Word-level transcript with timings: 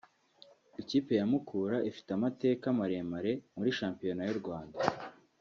Ikipe 0.81 1.11
ya 1.19 1.25
Mukura 1.31 1.77
ifite 1.89 2.09
amateka 2.17 2.65
maremare 2.79 3.31
muri 3.55 3.69
shampiyona 3.79 4.21
y’u 4.27 4.39
Rwanda 4.41 4.77